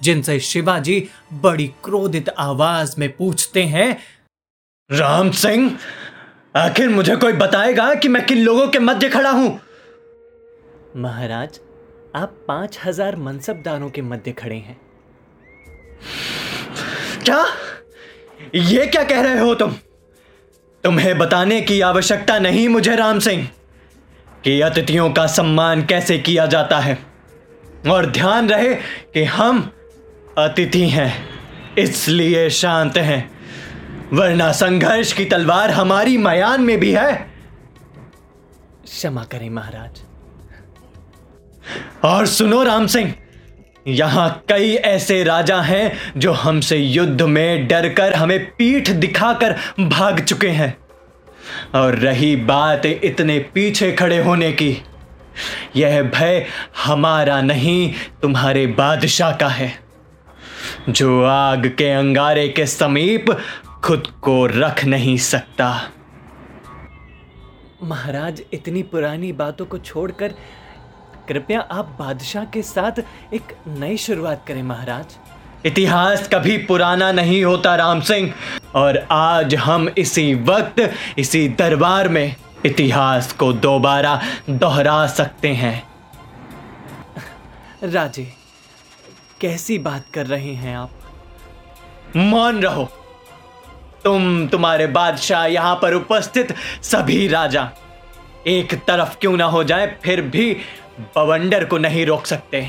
जिनसे 0.00 0.40
शिवाजी 0.40 1.08
बड़ी 1.32 1.66
क्रोधित 1.84 2.28
आवाज़ 2.28 2.94
में 2.98 3.10
पूछते 3.16 3.62
हैं, 3.64 3.96
राम 4.90 5.30
सिंह, 5.30 5.78
आखिर 6.56 6.88
मुझे 6.88 7.16
कोई 7.16 7.32
बताएगा 7.32 7.94
कि 7.94 8.08
मैं 8.08 8.24
किन 8.26 8.38
लोगों 8.38 8.68
के 8.68 8.78
मध्य 8.78 9.08
खड़ा 9.08 9.30
हूँ? 9.30 9.60
महाराज 10.96 11.60
आप 12.16 12.44
पाँच 12.48 12.78
हज़ार 12.84 13.16
मनसबदारों 13.16 13.90
के 13.90 14.02
मध्य 14.02 14.32
खड़े 14.32 14.56
हैं। 14.56 14.80
क्या? 17.24 17.46
ये 18.54 18.86
क्या 18.86 19.04
कह 19.04 19.20
रहे 19.20 19.38
हो 19.38 19.54
तुम? 19.54 19.72
तुम्हें 20.84 21.18
बताने 21.18 21.60
की 21.60 21.80
आवश्यकता 21.80 22.38
नहीं 22.38 22.68
मुझे 22.68 22.96
राम 22.96 23.18
सिंह। 23.18 23.48
कि 24.44 24.60
अतिथियों 24.60 25.10
का 25.10 25.26
सम्मान 25.26 25.84
कैसे 25.86 26.18
किया 26.18 26.46
जाता 26.46 26.78
है? 26.78 26.98
और 27.90 28.06
ध्यान 28.06 28.48
रहे 28.48 28.74
कि 29.14 29.24
हम 29.24 29.72
अतिथि 30.38 30.88
हैं 30.88 31.28
इसलिए 31.78 32.50
शांत 32.50 32.96
हैं। 32.96 33.30
वरना 34.12 34.52
संघर्ष 34.52 35.12
की 35.12 35.24
तलवार 35.24 35.70
हमारी 35.70 36.16
मयान 36.18 36.60
में 36.60 36.80
भी 36.80 36.92
है। 36.92 37.12
क्षमा 38.84 39.24
करें 39.24 39.50
महाराज। 39.50 40.02
और 42.04 42.26
सुनो 42.26 42.62
राम 42.62 42.86
सिंह, 42.86 43.14
यहाँ 43.86 44.44
कई 44.48 44.74
ऐसे 44.74 45.22
राजा 45.24 45.60
हैं 45.60 45.92
जो 46.16 46.32
हमसे 46.32 46.76
युद्ध 46.76 47.22
में 47.22 47.66
डरकर 47.68 48.14
हमें 48.14 48.38
पीठ 48.48 48.90
दिखाकर 48.90 49.56
भाग 49.80 50.20
चुके 50.20 50.48
हैं। 50.48 50.76
और 51.74 51.94
रही 51.94 52.34
बात 52.36 52.86
इतने 52.86 53.38
पीछे 53.54 53.90
खड़े 53.92 54.18
होने 54.22 54.52
की, 54.52 54.76
यह 55.76 56.02
भय 56.04 56.46
हमारा 56.84 57.40
नहीं, 57.40 57.92
तुम्हारे 58.22 58.66
बादशाह 58.66 59.32
का 59.32 59.48
है। 59.48 59.72
जो 60.88 61.22
आग 61.24 61.66
के 61.68 61.90
अंगारे 61.90 62.48
के 62.48 62.66
समीप 62.66 63.30
खुद 63.84 64.06
को 64.22 64.44
रख 64.46 64.84
नहीं 64.84 65.16
सकता। 65.16 65.70
महाराज, 67.82 68.42
इतनी 68.52 68.82
पुरानी 68.82 69.32
बातों 69.32 69.66
को 69.66 69.78
छोड़कर 69.78 70.34
कृपया 71.28 71.60
आप 71.60 71.96
बादशाह 71.98 72.44
के 72.44 72.62
साथ 72.62 73.00
एक 73.34 73.56
नई 73.68 73.96
शुरुआत 73.96 74.44
करें 74.46 74.62
महाराज। 74.62 75.16
इतिहास 75.66 76.28
कभी 76.28 76.56
पुराना 76.58 77.12
नहीं 77.12 77.44
होता 77.44 77.74
राम 77.76 78.00
सिंह। 78.00 78.32
और 78.74 79.06
आज 79.10 79.54
हम 79.54 79.88
इसी 79.98 80.34
वक्त 80.34 80.94
इसी 81.18 81.48
दरबार 81.48 82.08
में 82.08 82.34
इतिहास 82.66 83.32
को 83.32 83.52
दोबारा 83.52 84.20
दोहरा 84.50 85.06
सकते 85.06 85.48
हैं। 85.48 85.82
राजे 87.84 88.26
कैसी 89.40 89.78
बात 89.78 90.04
कर 90.14 90.26
रहे 90.26 90.54
हैं 90.54 90.76
आप? 90.76 90.90
मौन 92.16 92.62
रहो। 92.62 92.84
तुम 94.04 94.46
तुम्हारे 94.46 94.86
बादशाह 94.86 95.46
यहाँ 95.46 95.74
पर 95.82 95.94
उपस्थित 95.94 96.54
सभी 96.82 97.28
राजा। 97.28 97.70
एक 98.46 98.74
तरफ़ 98.74 99.16
क्यों 99.18 99.36
ना 99.36 99.44
हो 99.44 99.64
जाए 99.64 99.86
फिर 100.02 100.20
भी 100.22 100.56
बवंडर 101.00 101.64
को 101.64 101.78
नहीं 101.78 102.06
रोक 102.06 102.26
सकते। 102.26 102.66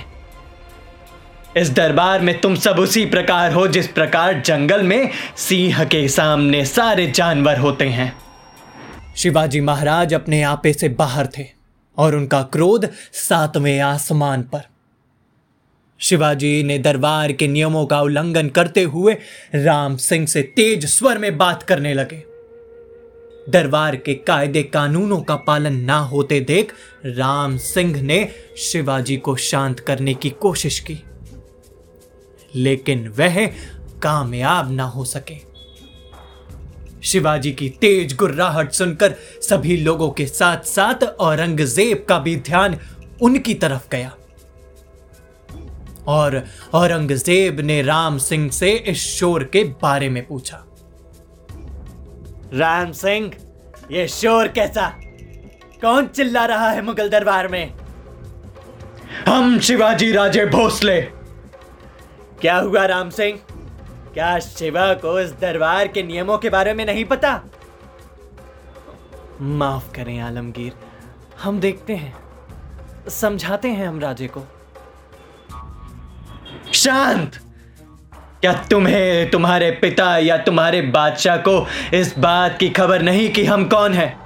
इस 1.58 1.70
दरबार 1.70 2.22
में 2.22 2.42
तुम 2.42 2.56
सब 2.56 2.80
उसी 2.80 3.06
प्रकार 3.06 3.54
हो, 3.54 3.68
जिस 3.68 3.88
प्रकार 3.88 4.42
जंगल 4.42 4.84
में 4.84 5.10
सिंह 5.38 5.84
के 5.84 6.08
सामने 6.08 6.66
सारे 6.66 7.08
जानवर 7.08 7.58
होते 7.58 7.86
हैं। 7.86 8.18
शिवाजी 9.16 9.62
महाराज 9.62 10.14
अपने 10.14 10.42
आपे 10.42 10.74
से 10.74 10.90
बाहर 10.90 11.28
थे 11.28 11.46
और 11.98 12.16
उनका 12.16 12.42
क्रोध 12.42 12.90
सातवें 13.14 13.80
आसमान 13.80 14.42
पर। 14.42 14.62
शिवाजी 16.00 16.64
ने 16.64 16.80
दरबार 16.80 17.32
के 17.32 17.48
नियमों 17.48 17.86
का 17.86 18.02
उल्लंघन 18.02 18.50
करते 18.50 18.84
हुए 18.84 19.18
राम 19.56 19.98
सिंह 19.98 20.28
से 20.28 20.42
तेज 20.42 20.86
स्वर 20.86 21.18
में 21.18 21.38
बात 21.38 21.64
करने 21.64 21.94
लगे। 21.94 22.24
दरबार 23.50 23.96
के 23.96 24.14
कायदे 24.14 24.64
कानूनों 24.64 25.22
का 25.22 25.36
पालन 25.36 25.76
ना 25.76 25.98
होते 25.98 26.40
देख 26.40 26.74
राम 27.06 27.58
सिंह 27.58 28.02
ने 28.02 28.30
शिवाजी 28.58 29.18
को 29.18 29.36
शांत 29.36 29.80
करने 29.80 30.14
की 30.14 30.30
कोशिश 30.30 30.80
की। 30.80 31.04
लेकिन 32.56 33.08
वह 33.08 33.46
कामयाब 34.04 34.72
ना 34.72 34.84
हो 34.84 35.06
सके। 35.06 35.38
शिवाजी 37.04 37.52
की 37.52 37.70
तेज 37.70 38.16
गुर्राहट 38.16 38.72
सुनकर 38.72 39.16
सभी 39.42 39.78
लोगों 39.78 40.10
के 40.12 40.26
साथ 40.26 40.64
साथ 40.64 41.04
औरंगज़ेब 41.04 42.06
का 42.10 42.20
भी 42.20 42.36
ध्यान 42.36 42.78
उनकी 43.22 43.54
तरफ़ 43.54 43.90
गया। 43.92 44.16
और 46.08 46.44
औरंगज़ेब 46.74 47.60
ने 47.60 47.82
राम 47.82 48.18
सिंह 48.18 48.50
से 48.52 48.72
इस 48.72 48.98
शोर 48.98 49.44
के 49.44 49.64
बारे 49.64 50.10
में 50.10 50.28
पूछा। 50.28 50.66
राम 52.54 52.92
सिंह 52.92 53.32
ये 53.92 54.08
शोर 54.08 54.48
कैसा? 54.48 55.00
कौन 55.82 56.08
चिल्ला 56.08 56.46
रहा 56.46 56.70
है 56.70 56.82
मुगल 56.82 57.10
दरबार 57.10 57.48
में? 57.48 57.74
हम 59.28 59.60
शिवाजी 59.60 60.12
राजे 60.12 60.46
भोसले। 60.46 61.02
क्या 62.42 62.58
हुआ 62.58 62.86
राम 62.86 63.10
सिंह? 63.10 63.40
क्या 64.14 64.40
शिवा 64.40 64.94
को 64.94 65.20
इस 65.20 65.32
दरबार 65.32 65.88
के 65.88 66.04
नियमों 66.04 66.38
के 66.38 66.50
बारे 66.50 66.74
में 66.74 66.86
नहीं 66.86 67.06
पता? 67.06 67.42
माफ़ 69.42 69.94
करें 69.94 70.20
आलमगीर 70.20 70.74
हम 71.44 71.60
देखते 71.60 71.96
हैं। 71.96 72.18
समझाते 73.10 73.68
हैं 73.68 73.88
हम 73.88 74.00
राजे 74.00 74.28
को। 74.28 74.44
शांत! 76.74 77.49
क्या 78.42 78.52
तुम्हें 78.72 79.30
तुम्हारे 79.30 79.70
पिता 79.72 80.18
या 80.18 80.38
तुम्हारे 80.38 80.82
बादशाह 80.82 81.38
को 81.38 81.68
इस 81.94 82.14
बात 82.18 82.58
की 82.60 82.70
खबर 82.70 83.02
नहीं 83.02 83.30
कि 83.30 83.44
हम 83.46 83.66
कौन 83.66 83.94
हैं? 83.94 84.20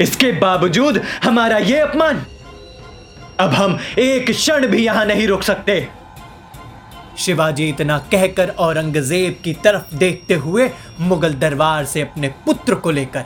इसके 0.00 0.30
बावजूद 0.32 1.00
हमारा 1.24 1.58
यह 1.58 1.84
अपमान। 1.84 2.24
अब 3.40 3.54
हम 3.54 3.78
एक 3.98 4.30
क्षण 4.30 4.66
भी 4.66 4.84
यहाँ 4.84 5.04
नहीं 5.06 5.26
रुक 5.26 5.42
सकते। 5.42 5.88
शिवाजी 7.18 7.68
इतना 7.68 7.98
कहकर 8.12 8.48
औरंगज़ेब 8.58 9.40
की 9.44 9.52
तरफ़ 9.54 9.94
देखते 9.94 10.34
हुए 10.34 10.70
मुगल 11.00 11.34
दरबार 11.34 11.84
से 11.84 12.02
अपने 12.02 12.28
पुत्र 12.44 12.74
को 12.74 12.90
लेकर 12.90 13.24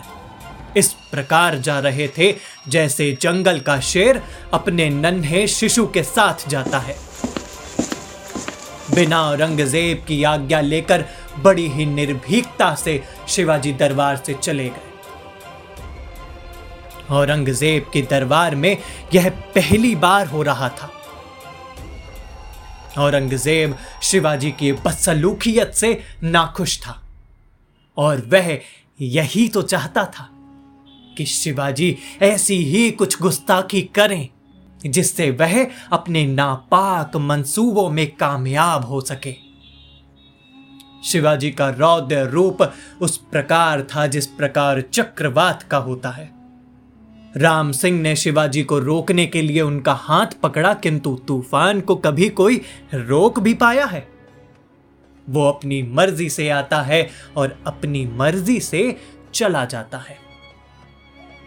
इस 0.76 0.92
प्रकार 1.12 1.58
जा 1.58 1.78
रहे 1.78 2.08
थे 2.08 2.34
जैसे 2.68 3.16
जंगल 3.20 3.60
का 3.60 3.78
शेर 3.80 4.22
अपने 4.52 4.88
नन्हे 4.90 5.46
शिशु 5.46 5.86
के 5.86 6.02
साथ 6.02 6.48
जाता 6.48 6.78
है। 6.78 6.96
बिना 8.98 9.20
औरंगज़ेब 9.22 10.04
की 10.08 10.22
आज्ञा 10.24 10.60
लेकर 10.60 11.04
बड़ी 11.38 11.66
ही 11.68 11.84
निर्भीकता 11.86 12.74
से 12.74 13.02
शिवाजी 13.28 13.72
दरबार 13.72 14.16
से 14.16 14.34
चले 14.34 14.68
गए। 14.68 14.86
औरंगज़ेब 17.10 17.90
के 17.92 18.02
दरबार 18.02 18.54
में 18.54 18.76
यह 19.14 19.28
पहली 19.54 19.94
बार 19.96 20.26
हो 20.26 20.42
रहा 20.42 20.68
था। 20.68 20.90
औरंगज़ेब 22.98 23.76
शिवाजी 24.02 24.50
की 24.50 24.72
बदसलूकियत 24.72 25.74
से 25.74 25.90
नाखुश 26.22 26.78
था 26.78 27.02
और 27.96 28.26
वह 28.26 28.58
यही 29.00 29.48
तो 29.48 29.62
चाहता 29.62 30.04
था 30.04 30.28
कि 31.16 31.24
शिवाजी 31.26 31.96
ऐसी 32.22 32.56
ही 32.64 32.90
कुछ 32.90 33.20
गुस्ताखी 33.22 33.82
करें। 33.94 34.28
जिससे 34.86 35.30
वह 35.30 35.66
अपने 35.92 36.26
नापाक 36.26 37.16
मंसूबों 37.16 37.88
में 37.90 38.06
कामयाब 38.16 38.84
हो 38.84 39.00
सके। 39.00 39.34
शिवाजी 41.04 41.50
का 41.50 41.68
रौद्र 41.70 42.28
रूप 42.28 42.58
उस 43.00 43.16
प्रकार 43.16 43.82
था 43.82 44.06
जिस 44.06 44.26
प्रकार 44.26 44.80
चक्रवात 44.80 45.62
का 45.62 45.78
होता 45.78 46.10
है। 46.10 46.30
राम 47.36 47.72
सिंह 47.72 48.00
ने 48.00 48.14
शिवाजी 48.16 48.62
को 48.62 48.78
रोकने 48.78 49.26
के 49.26 49.42
लिए 49.42 49.60
उनका 49.60 49.92
हाथ 49.92 50.26
पकड़ा, 50.42 50.74
किंतु 50.74 51.14
तूफ़ान 51.28 51.80
को 51.80 51.96
कभी 51.96 52.28
कोई 52.28 52.60
रोक 52.94 53.38
भी 53.38 53.54
पाया 53.54 53.86
है। 53.86 54.06
वो 55.28 55.48
अपनी 55.48 55.82
मर्ज़ी 55.82 56.30
से 56.30 56.48
आता 56.48 56.80
है 56.82 57.08
और 57.36 57.58
अपनी 57.66 58.06
मर्ज़ी 58.06 58.60
से 58.60 58.96
चला 59.34 59.64
जाता 59.64 59.98
है। 59.98 60.27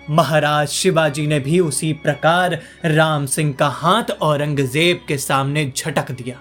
महाराज 0.09 0.67
शिवाजी 0.67 1.25
ने 1.27 1.39
भी 1.39 1.59
उसी 1.59 1.91
प्रकार 1.93 2.59
राम 2.85 3.25
सिंह 3.25 3.53
का 3.53 3.67
हाथ 3.67 4.11
औरंगज़ेब 4.21 5.03
के 5.07 5.17
सामने 5.17 5.65
झटक 5.77 6.11
दिया 6.11 6.39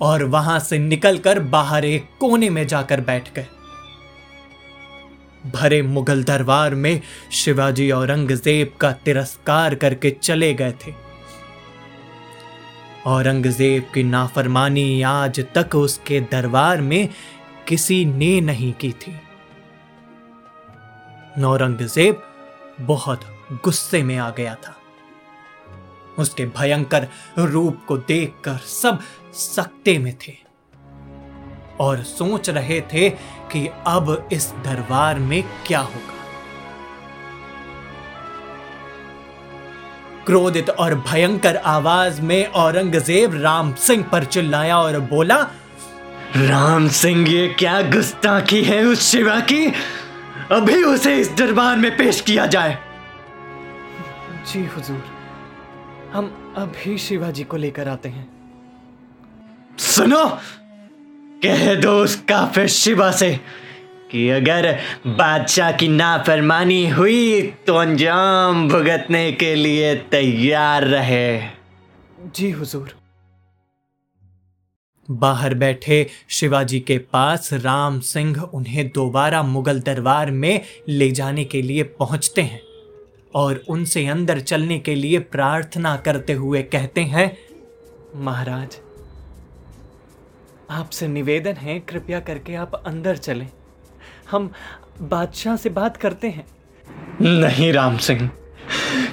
और 0.00 0.24
वहाँ 0.24 0.58
से 0.58 0.78
निकलकर 0.78 1.40
बाहर 1.40 1.84
एक 1.84 2.08
कोने 2.20 2.50
में 2.50 2.66
जाकर 2.66 3.00
बैठ 3.00 3.32
गए। 3.34 3.46
भरे 5.46 5.80
मुगल 5.82 6.22
दरबार 6.24 6.74
में 6.74 7.00
शिवाजी 7.32 7.90
औरंगज़ेब 7.90 8.72
का 8.80 8.92
तिरस्कार 8.92 9.74
करके 9.74 10.10
चले 10.10 10.52
गए 10.54 10.72
थे। 10.86 10.94
औरंगज़ेब 13.06 13.90
की 13.94 14.02
नाफरमानी 14.02 15.02
आज 15.02 15.40
तक 15.54 15.74
उसके 15.74 16.20
दरबार 16.20 16.80
में 16.80 17.08
किसी 17.68 18.04
ने 18.04 18.40
नहीं 18.40 18.72
की 18.72 18.92
थी। 18.92 19.16
औरंगज़ेब 21.44 22.25
बहुत 22.80 23.20
गुस्से 23.52 24.02
में 24.02 24.18
आ 24.18 24.30
गया 24.30 24.54
था। 24.54 24.76
उसके 26.18 26.44
भयंकर 26.46 27.06
रूप 27.38 27.80
को 27.88 27.96
देखकर 27.96 28.56
सब 28.56 29.00
सकते 29.34 29.98
में 29.98 30.16
थे 30.28 30.32
और 31.80 32.02
सोच 32.02 32.50
रहे 32.50 32.80
थे 32.80 33.10
कि 33.52 33.68
अब 33.86 34.28
इस 34.32 34.52
दरबार 34.64 35.18
में 35.18 35.44
क्या 35.66 35.78
होगा। 35.78 36.14
क्रोधित 40.26 40.70
और 40.70 40.94
भयंकर 40.94 41.56
आवाज़ 41.56 42.22
में 42.22 42.46
औरंगज़ेब 42.46 43.42
राम 43.42 43.74
सिंह 43.74 44.04
पर 44.04 44.24
चिल्लाया 44.24 44.78
और 44.78 45.00
बोला, 45.00 45.36
राम 46.36 46.88
सिंह, 46.88 47.28
ये 47.28 47.48
क्या 47.48 47.82
गुस्ताखी 47.82 48.62
है 48.62 48.84
उस 48.84 49.00
शिवा 49.00 49.40
की? 49.40 49.72
अभी 50.52 50.82
उसे 50.84 51.14
इस 51.16 51.30
दरबार 51.30 51.76
में 51.76 51.96
पेश 51.96 52.20
किया 52.20 52.46
जाए। 52.46 52.78
जी 54.52 54.64
हुजूर 54.66 55.04
हम 56.12 56.54
अभी 56.56 56.96
शिवाजी 56.98 57.44
को 57.44 57.56
लेकर 57.56 57.88
आते 57.88 58.08
हैं। 58.08 58.26
सुनो 59.78 60.24
कह 61.42 61.74
दो 61.74 61.92
उस 62.02 62.14
काफिर 62.28 62.66
शिवा 62.66 63.10
से 63.12 63.30
कि 64.10 64.28
अगर 64.30 64.72
बादशाह 65.06 65.72
की 65.72 65.88
नाफरमानी 65.88 66.88
हुई 66.90 67.42
तो 67.66 67.74
अंजाम 67.74 68.68
भुगतने 68.68 69.30
के 69.32 69.54
लिए 69.54 69.94
तैयार 70.10 70.84
रहे। 70.84 71.38
जी 72.34 72.50
हुजूर। 72.50 72.94
बाहर 75.10 75.54
बैठे 75.54 76.06
शिवाजी 76.28 76.80
के 76.80 76.98
पास 76.98 77.52
राम 77.52 77.98
सिंह 78.00 78.40
उन्हें 78.42 78.88
दोबारा 78.88 79.42
मुगल 79.42 79.80
दरबार 79.80 80.30
में 80.30 80.60
ले 80.88 81.10
जाने 81.10 81.44
के 81.44 81.62
लिए 81.62 81.82
पहुँचते 81.98 82.42
हैं 82.42 82.60
और 83.34 83.62
उनसे 83.68 84.06
अंदर 84.06 84.40
चलने 84.40 84.78
के 84.78 84.94
लिए 84.94 85.18
प्रार्थना 85.18 85.96
करते 85.96 86.32
हुए 86.32 86.62
कहते 86.62 87.00
हैं, 87.00 87.36
महाराज, 88.16 88.76
आपसे 90.70 91.08
निवेदन 91.08 91.52
है, 91.52 91.78
कृपया 91.80 92.20
करके 92.20 92.54
आप 92.54 92.74
अंदर 92.76 93.16
चलें। 93.16 93.48
हम 94.30 94.50
बादशाह 95.00 95.56
से 95.56 95.70
बात 95.70 95.96
करते 95.96 96.28
हैं। 96.28 96.46
नहीं, 97.20 97.72
राम 97.72 97.98
सिंह। 97.98 98.30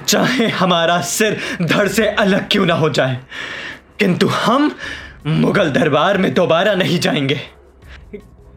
चाहे 0.07 0.47
हमारा 0.47 0.99
सिर 1.01 1.39
धड़ 1.61 1.87
से 1.87 2.07
अलग 2.07 2.47
क्यों 2.49 2.65
ना 2.65 2.73
हो 2.73 2.89
जाए, 2.89 3.19
किंतु 3.99 4.27
हम 4.27 4.75
मुगल 5.27 5.69
दरबार 5.69 6.17
में 6.17 6.33
दोबारा 6.33 6.75
नहीं 6.75 6.99
जाएँगे। 6.99 7.39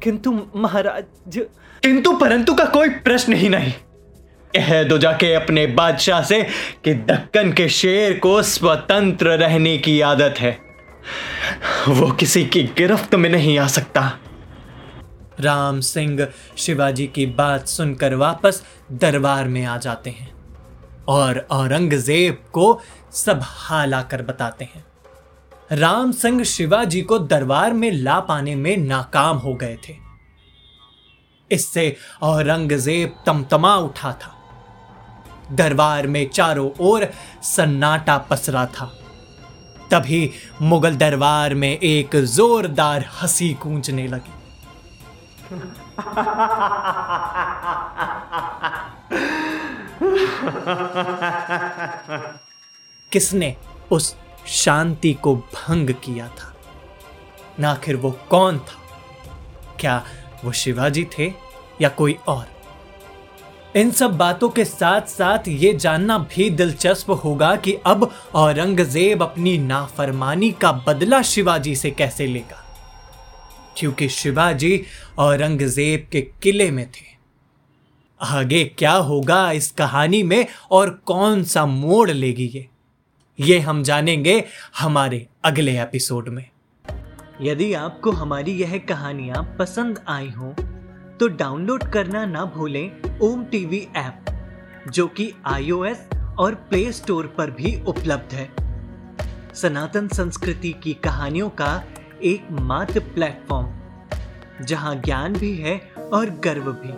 किंतु 0.03 0.47
महाराज 0.57 1.39
किंतु 1.83 2.17
परंतु 2.17 2.55
का 2.55 2.65
कोई 2.65 2.89
प्रश्न 2.89 3.33
ही 3.33 3.49
नहीं। 3.49 3.73
कह 4.57 4.83
दो 4.83 4.99
जाके 4.99 5.35
अपने 5.35 5.67
बादशाह 5.67 6.23
से 6.23 6.43
कि 6.85 6.95
दक्कन 6.95 7.53
के 7.53 7.69
शेर 7.69 8.19
को 8.19 8.43
स्वतंत्र 8.43 9.29
रहने 9.29 9.79
की 9.79 10.01
आदत 10.01 10.35
है। 10.39 10.59
वो 11.89 12.11
किसी 12.13 12.45
की 12.45 12.63
गिरफ्त 12.63 13.15
में 13.15 13.31
नहीं 13.31 13.59
आ 13.59 13.67
सकता। 13.67 14.19
राम 15.41 15.81
सिंह 15.81 16.27
शिवाजी 16.59 17.07
की 17.07 17.27
बात 17.27 17.67
सुनकर 17.67 18.15
वापस 18.15 18.63
दरबार 18.93 19.49
में 19.49 19.65
आ 19.65 19.77
जाते 19.77 20.11
हैं 20.11 20.35
और 21.09 21.47
औरंगज़ेब 21.51 22.45
को 22.53 22.81
सब 23.13 23.41
हाल 23.43 23.95
आकर 23.95 24.23
बताते 24.23 24.65
हैं। 24.65 24.86
राम 25.73 26.13
सिंह 26.13 26.45
शिवाजी 26.45 27.03
को 27.03 27.19
दरबार 27.19 27.73
में 27.73 27.93
ला 27.93 28.21
पाने 28.21 28.55
में 28.55 28.77
नाकाम 28.77 29.37
हो 29.37 29.55
गए 29.55 29.79
थे। 29.89 29.95
इससे 31.53 31.97
औरंगज़ेब 32.23 33.23
तमतमा 33.27 33.77
उठा 33.77 34.13
था। 34.13 34.35
दरबार 35.53 36.07
में 36.07 36.29
चारों 36.29 36.71
ओर 36.81 37.09
सन्नाटा 37.43 38.19
पसरा 38.19 38.67
था। 38.67 38.93
तभी 39.91 40.33
मुगल 40.63 40.97
दरबार 40.97 41.55
में 41.55 41.79
एक 41.79 42.17
जोरदार 42.17 43.11
हँसी 43.23 43.57
गूंजने 43.63 44.09
लगी। 44.09 44.33
किसने 53.13 53.57
उस 53.91 54.17
शांति 54.47 55.15
को 55.15 55.37
भंग 55.37 55.91
किया 55.91 56.29
था। 56.29 56.57
ना 57.61 57.71
आखिर 57.71 57.97
वो 57.97 58.19
कौन 58.31 58.59
था? 58.59 58.83
क्या 59.81 60.05
वो 60.45 60.53
शिवाजी 60.53 61.07
थे 61.19 61.33
या 61.83 61.89
कोई 61.89 62.17
और? 62.29 62.47
इन 63.77 63.91
सब 63.91 64.17
बातों 64.17 64.49
के 64.49 64.65
साथ 64.65 65.01
साथ 65.01 65.49
ये 65.49 65.73
जानना 65.75 66.19
भी 66.19 66.51
दिलचस्प 66.51 67.11
होगा 67.11 67.57
कि 67.57 67.75
अब 67.75 68.15
औरंगज़ेब 68.35 69.23
अपनी 69.23 69.59
नाफरमानी 69.59 70.51
का 70.51 70.73
बदला 70.73 71.23
शिवाजी 71.23 71.77
से 71.77 71.91
कैसे 71.91 72.27
लेगा। 72.27 72.63
क्योंकि 73.77 74.09
शिवाजी 74.09 74.85
औरंगज़ेब 75.19 76.09
के 76.13 76.21
किले 76.43 76.71
में 76.71 76.87
थे। 76.87 77.17
आगे 78.23 78.65
क्या 78.65 78.93
होगा 78.93 79.53
इस 79.53 79.71
कहानी 79.71 80.23
में 80.23 80.47
और 80.71 80.91
कौन 80.91 81.45
सा 81.45 81.67
मोड़ 81.67 82.11
लेगी 82.11 82.47
ये? 82.55 82.69
ये 83.39 83.59
हम 83.59 83.83
जानेंगे 83.83 84.45
हमारे 84.79 85.27
अगले 85.45 85.83
एपिसोड 85.83 86.29
में। 86.29 86.45
यदि 87.41 87.73
आपको 87.75 88.11
हमारी 88.11 88.53
यह 88.53 88.79
कहानियाँ 88.79 89.57
पसंद 89.59 90.01
आई 90.09 90.31
हों 90.31 90.53
तो 91.17 91.29
डाउनलोड 91.29 91.85
करना 91.85 92.25
ना 92.25 92.45
भूलें 92.45 93.19
ओम 93.23 93.45
टीवी 93.45 93.89
ऐप, 93.97 94.25
जो 94.89 95.07
कि 95.07 95.33
आईओएस 95.47 96.09
और 96.39 96.55
प्ले 96.55 96.93
स्टोर 96.93 97.27
पर 97.27 97.51
भी 97.51 97.83
उपलब्ध 97.83 98.35
है। 98.35 98.49
सनातन 99.55 100.09
संस्कृति 100.09 100.73
की 100.73 100.95
कहानियों 100.95 101.49
का 101.51 101.83
एक 102.23 102.51
मात्र 102.51 103.01
प्लेटफॉर्म, 103.01 104.65
जहाँ 104.65 104.95
ज्ञान 104.95 105.33
भी 105.33 105.57
है 105.57 105.79
और 106.13 106.31
गर्व 106.31 106.73
भी। 106.73 106.93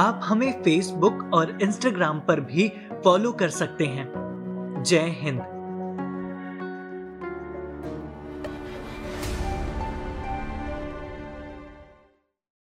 आप 0.00 0.20
हमें 0.24 0.62
फेसबुक 0.62 1.30
और 1.34 1.58
इंस्टाग्राम 1.62 2.20
पर 2.20 2.40
भी 2.40 2.72
फॉलो 3.04 3.32
कर 3.32 3.48
सकते 3.48 3.86
हैं। 3.86 4.27
जय 4.82 5.08
हिंद। 5.20 5.57